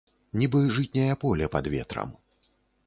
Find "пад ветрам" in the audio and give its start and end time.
1.59-2.09